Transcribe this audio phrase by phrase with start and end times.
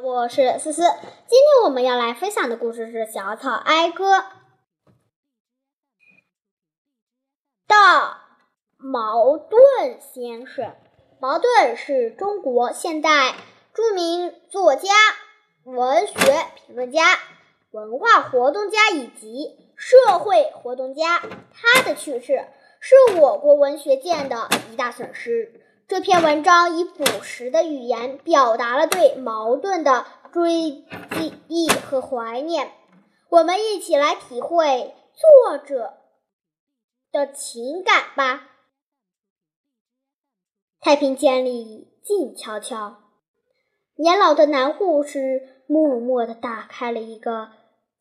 [0.00, 4.18] 我是思思，今天我们要来分享的故事是《小草哀歌》。
[7.66, 8.20] 到
[8.76, 10.76] 茅盾先生，
[11.18, 13.34] 茅盾是中国现代
[13.74, 14.92] 著名作家、
[15.64, 16.14] 文学
[16.54, 17.18] 评论家、
[17.72, 21.20] 文化活动家以及社会活动家。
[21.52, 22.44] 他的去世
[22.78, 25.60] 是我国文学界的一大损失。
[25.88, 32.72] 这篇文章以朴实的语言表达了对矛盾的追记忆和怀念。
[33.30, 35.94] 我们一起来体会作者
[37.10, 38.50] 的情感吧。
[40.78, 42.98] 太平间里静悄悄，
[43.94, 47.48] 年老的男护士默默地打开了一个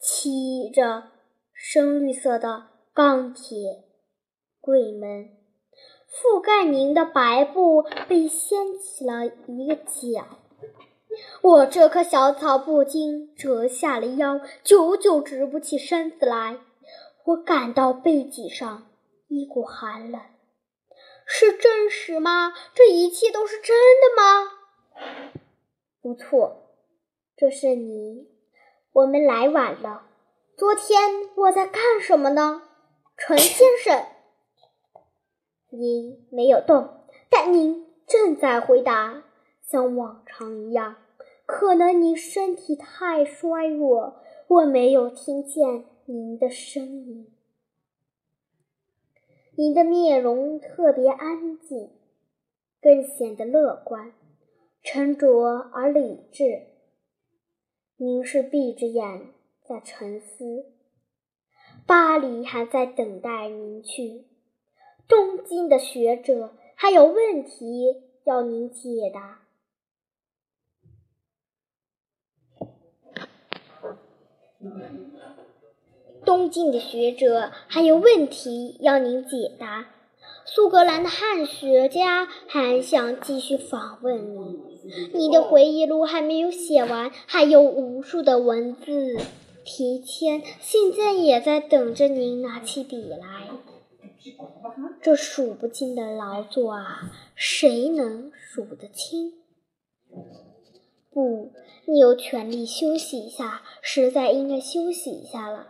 [0.00, 1.04] 漆着
[1.52, 3.84] 深绿色的钢铁
[4.60, 5.45] 柜门。
[6.22, 10.24] 覆盖您的白布被掀起了一个角，
[11.42, 16.58] 我这棵小草不禁折下了腰，久久直不起身子来。
[17.26, 18.86] 我感到背脊上
[19.28, 20.18] 一股寒冷。
[21.26, 22.54] 是真实吗？
[22.74, 24.52] 这一切都是真的吗？
[26.00, 26.70] 不错，
[27.36, 28.28] 这是你。
[28.92, 30.04] 我们来晚了。
[30.56, 32.62] 昨天我在干什么呢，
[33.18, 34.06] 陈先生？
[35.78, 36.88] 您没有动，
[37.28, 39.24] 但您正在回答，
[39.62, 40.96] 像往常一样。
[41.44, 47.32] 可能您身体太衰弱，我没有听见您的声音。
[49.54, 51.90] 您的面容特别安静，
[52.80, 54.12] 更显得乐观、
[54.82, 56.66] 沉着而理智。
[57.96, 59.28] 您是闭着眼
[59.64, 60.66] 在沉思，
[61.86, 64.26] 巴黎还在等待您去。
[65.08, 69.40] 东京的学者还有问题要您解答。
[76.24, 79.86] 东京的学者还有问题要您解答。
[80.44, 84.60] 苏格兰的汉学家还想继续访问你。
[85.12, 89.18] 你的回忆录还没有写完，还有无数的文字
[89.64, 93.48] 提签，现在也在等着您拿起笔来。
[95.00, 99.32] 这数不尽的劳作啊，谁能数得清？
[101.10, 101.50] 不，
[101.86, 105.68] 你有权利休息一下，实在应该休息一下了。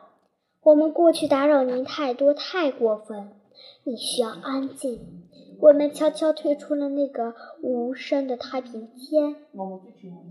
[0.63, 3.31] 我们过去打扰您太多，太过分。
[3.85, 5.23] 你需要安静。
[5.61, 9.37] 我们悄悄退出了那个无声的太平间，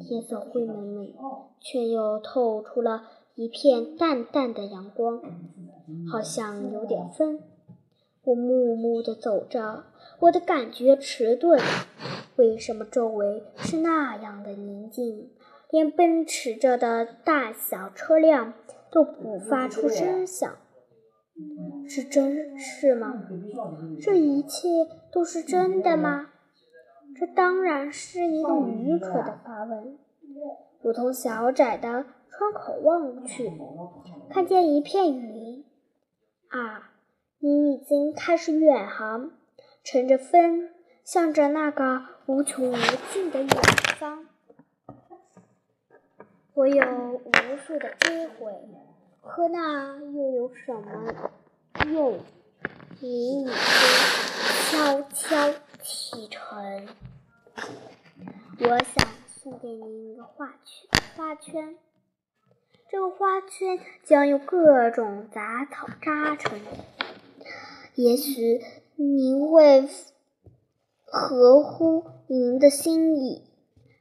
[0.02, 1.14] 天色灰蒙蒙，
[1.60, 5.22] 却又透出了一片淡淡的阳光，
[6.12, 7.40] 好像有点风。
[8.26, 9.84] 我默默地走着，
[10.20, 11.60] 我的感觉迟钝。
[12.38, 15.30] 为什么周围是那样的宁静，
[15.70, 18.54] 连奔驰着的大小车辆
[18.92, 20.52] 都不发出声响？
[21.88, 23.14] 是真是吗？
[24.02, 24.68] 这一切
[25.12, 26.32] 都是真的吗？
[27.16, 30.00] 这当然是一个愚蠢的发问。
[30.82, 33.52] 我从小窄的窗口望去，
[34.30, 35.64] 看见一片云。
[36.50, 36.95] 啊！
[37.48, 39.30] 你已经开始远航，
[39.84, 40.72] 乘着风，
[41.04, 42.76] 向着那个无穷无
[43.14, 43.50] 尽的远
[44.00, 44.26] 方。
[46.56, 48.52] 我有无数的追悔，
[49.22, 51.30] 可那又有什么
[51.86, 52.18] 用？
[53.00, 53.54] 你已经
[54.72, 56.88] 悄悄启程。
[58.58, 61.78] 我想送给您一个画圈，花圈。
[62.90, 66.60] 这个花圈将用各种杂草扎成。
[67.96, 68.62] 也许
[68.98, 69.88] 您会
[71.06, 73.42] 合乎您的心意。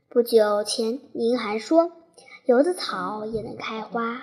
[0.08, 1.92] 不久前，您还说
[2.44, 4.20] 有的草也能开花。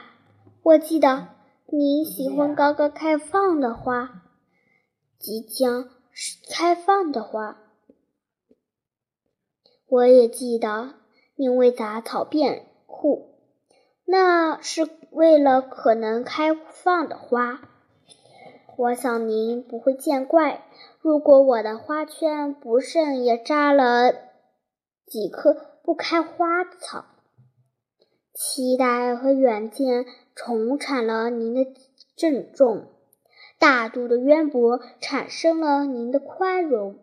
[0.61, 1.29] 我记得
[1.67, 4.23] 您喜欢刚刚开放的花，
[5.17, 5.89] 即将
[6.49, 7.57] 开放的花。
[9.87, 10.95] 我也记得
[11.35, 13.35] 您为杂草辩护，
[14.03, 17.69] 那是为了可能开放的花。
[18.77, 20.63] 我想您不会见怪，
[21.01, 24.13] 如果我的花圈不慎也扎了
[25.05, 27.05] 几棵不开花的草。
[28.33, 31.71] 期待和远见重产了您的
[32.15, 32.87] 郑重，
[33.59, 36.95] 大度的渊博产生了您的宽容。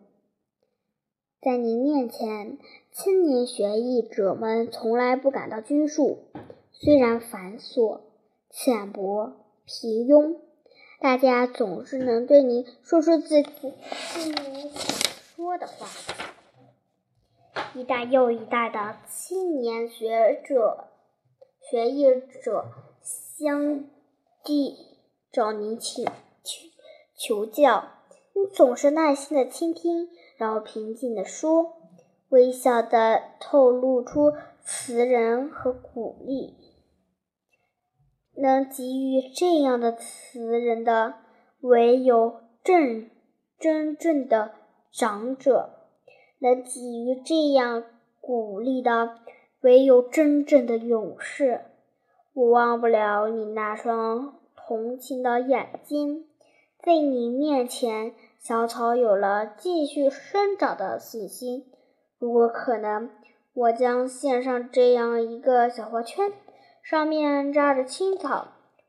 [1.39, 2.57] 在您面前，
[2.91, 6.17] 青年学艺者们从来不感到拘束，
[6.73, 8.01] 虽然繁琐、
[8.49, 9.33] 浅薄、
[9.65, 10.35] 平庸。
[11.01, 15.87] 大家总是能对您说出自己心里想说的话。
[17.73, 20.89] 一代又一代的青年学者、
[21.61, 22.03] 学艺
[22.43, 22.65] 者
[23.01, 23.85] 相
[24.43, 24.75] 继
[25.31, 26.03] 找您请
[26.43, 26.67] 求
[27.15, 27.85] 求教，
[28.33, 31.77] 你总是耐心的倾听，然后平静的说，
[32.27, 36.57] 微笑的透露出慈仁和鼓励。
[38.41, 41.15] 能给予这样的词人的，
[41.61, 43.09] 唯有正
[43.59, 44.51] 真正的
[44.91, 45.75] 长者。
[46.41, 47.83] 能给予这样
[48.21, 49.17] 鼓励的，
[49.59, 51.61] 唯有真正的勇士。
[52.33, 56.27] 我忘不了你那双同情的眼睛，
[56.81, 61.65] 在你面前，小草有了继续生长的信心。
[62.17, 63.09] 如果可能，
[63.53, 66.31] 我将献上这样一个小花圈，
[66.89, 68.47] 上面扎着青草。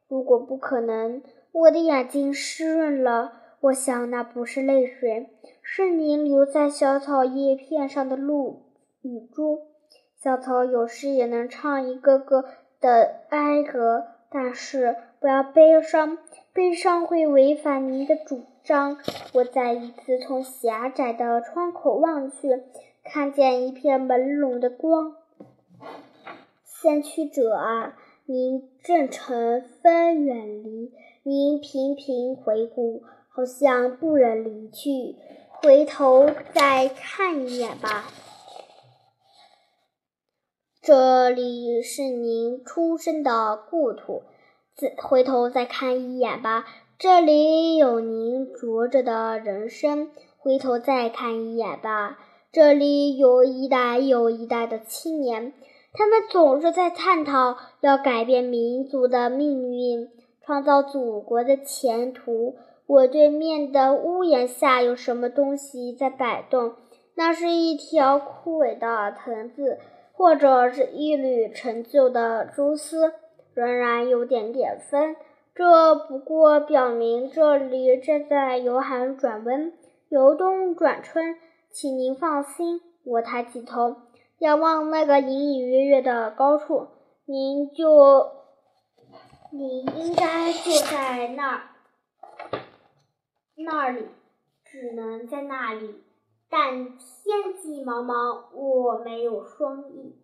[0.08, 1.20] 如果不可能，
[1.52, 3.32] 我的眼睛湿润了。
[3.60, 5.28] 我想那不是泪水，
[5.60, 8.62] 是您留在小草叶片上的露
[9.02, 9.66] 雨珠。
[10.16, 12.46] 小草有时也能唱一个个
[12.80, 16.16] 的哀歌，但是不要悲伤，
[16.54, 18.96] 悲伤会违反您的主张。
[19.34, 22.62] 我再一次从狭窄的窗口望去，
[23.04, 25.16] 看见一片朦胧的光。
[26.82, 27.94] 先驱者啊，
[28.24, 30.90] 您正乘风远离，
[31.24, 33.02] 您频频回顾。
[33.28, 35.14] 好像不忍离去，
[35.60, 38.06] 回头再看一眼吧。
[40.80, 44.22] 这里是您出生的故土，
[44.74, 46.64] 再回头再看一眼吧。
[46.98, 52.18] 这里有您活着的人生，回头再看一眼吧。
[52.50, 55.52] 这里有一代又一代的青年，
[55.92, 60.08] 他们总是在探讨要改变民族的命运，
[60.44, 62.56] 创造祖国的前途。
[62.86, 66.74] 我对面的屋檐下有什么东西在摆动？
[67.14, 69.78] 那是一条枯萎的藤子，
[70.12, 73.12] 或者是一缕陈旧的蛛丝，
[73.54, 75.14] 仍然有点点风。
[75.54, 79.72] 这不过表明这里正在由寒转温，
[80.08, 81.36] 由冬转春。
[81.70, 83.96] 请您放心，我抬起头，
[84.40, 86.88] 仰望那个隐隐约约的高处，
[87.26, 88.32] 您就，
[89.52, 91.62] 你应该就在那儿。
[93.54, 94.06] 那里
[94.64, 96.02] 只能在那里，
[96.48, 100.16] 但天际茫茫，我没有双翼，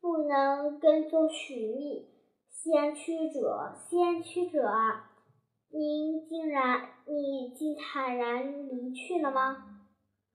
[0.00, 2.08] 不能跟踪寻觅。
[2.50, 5.12] 先驱者，先驱者啊，
[5.70, 9.86] 您竟然，你已经坦然离去了吗？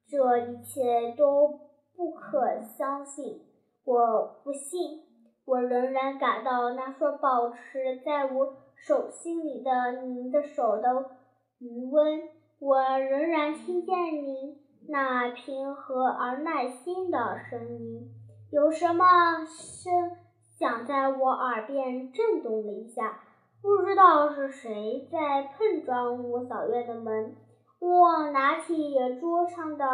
[0.07, 1.59] 这一切都
[1.95, 3.41] 不可相信，
[3.83, 5.03] 我不信，
[5.45, 11.11] 我仍然感到那双保持在我手心里的您的手的
[11.59, 12.23] 余温。
[12.59, 14.57] 我仍然听见您
[14.87, 18.09] 那平和而耐心的声音，
[18.51, 20.11] 有什么声
[20.57, 23.19] 响在我耳边震动了一下，
[23.61, 27.35] 不知道是谁在碰撞我小院的门。
[27.79, 29.85] 我拿起桌上的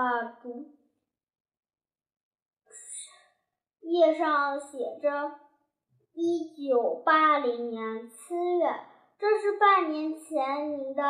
[0.44, 0.68] 竹，
[3.92, 5.34] 页上写着
[6.16, 8.66] “一九八零年七月”，
[9.20, 11.04] 这是半年前您的。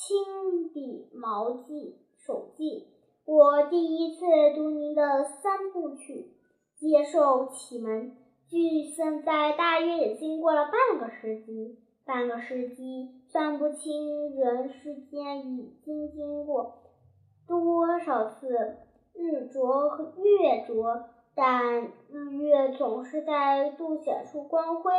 [0.00, 2.86] 亲笔毛记手记，
[3.24, 6.36] 我第一次读您的三部曲，
[6.76, 8.12] 接受启蒙，
[8.48, 11.80] 距现在大约也经过了半个世纪。
[12.04, 16.78] 半个世纪算不清人世间已经经过
[17.48, 18.76] 多少次
[19.14, 24.92] 日灼和月灼，但日月总是在凸显出光辉。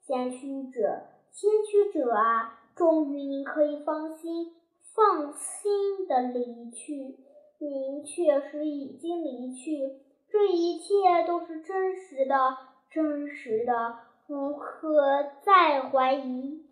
[0.00, 2.58] 先驱者，先驱者啊！
[2.74, 4.54] 终于，您可以放心、
[4.94, 7.18] 放心的离去。
[7.58, 12.56] 您确实已经离去，这一切都是真实的，
[12.90, 15.02] 真实的，无可
[15.42, 16.64] 再怀疑。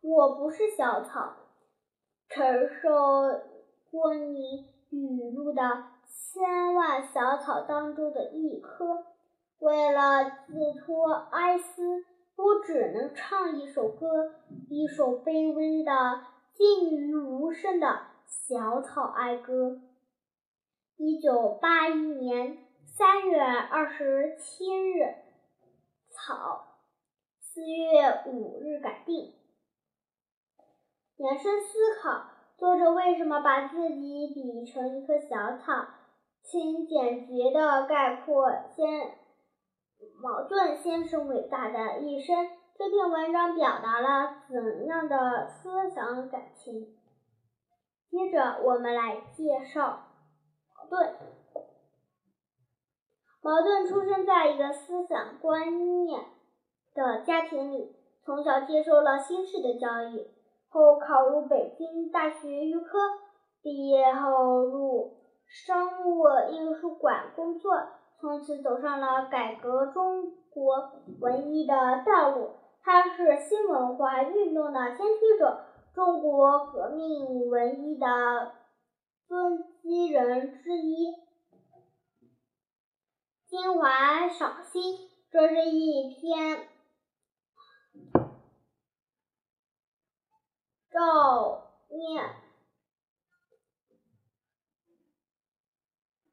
[0.00, 1.34] 我不是小草，
[2.28, 2.90] 承受
[3.90, 5.62] 过你雨露的
[6.14, 9.04] 千万小草当中的一棵。
[9.58, 12.04] 为了寄托哀思。
[12.34, 14.34] 我只能唱一首歌，
[14.70, 15.92] 一首卑微的、
[16.54, 19.82] 静于无声的小草哀歌。
[20.96, 25.14] 一九八一年三月二十七日，
[26.08, 26.78] 草，
[27.38, 29.34] 四月五日改定。
[31.18, 35.86] 延伸思考：作者为什么把自己比成一棵小草？
[36.42, 39.18] 请简洁的概括先。
[40.20, 46.96] 茅盾先生伟大的一生，这篇文章表达了怎样的思想感情？
[48.10, 50.04] 接着，我们来介绍
[50.76, 51.14] 矛盾。
[53.40, 56.24] 茅盾出生在一个思想观念
[56.94, 60.28] 的家庭里，从小接受了新式的教育，
[60.68, 62.98] 后考入北京大学预科，
[63.62, 65.21] 毕业后入
[65.52, 67.74] 商务印书馆工作，
[68.18, 72.52] 从此走上了改革中国文艺的道路。
[72.82, 78.06] 他是新文化运动的先驱者，中国革命文艺的
[79.28, 81.14] 奠基人之一。
[83.46, 86.66] 精华赏析，这是一篇
[90.90, 92.41] 照念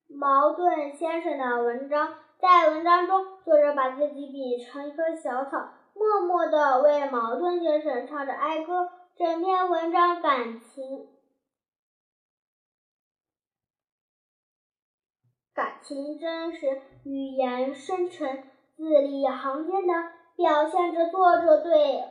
[0.09, 2.15] 茅盾先生的文章。
[2.39, 8.89] 在文章中，作者把自己比成一棵小草，默默地为茅盾先生唱着哀歌。
[9.15, 11.07] 整篇文章感情。
[15.53, 18.43] 感情真实，语言深沉，
[18.77, 19.93] 字里行间的
[20.35, 22.03] 表现着作者对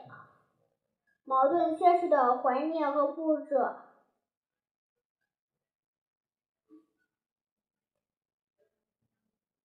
[1.24, 3.87] 茅盾先生的怀念和不舍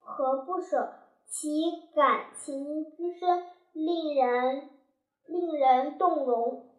[0.03, 0.93] 和不舍，
[1.27, 4.69] 其感情之深，令人
[5.25, 6.69] 令人动容。